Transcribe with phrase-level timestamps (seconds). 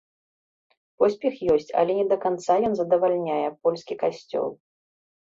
[1.01, 3.35] Поспех ёсць, але не да канца ён задавальняе
[3.67, 4.49] польскі касцёл.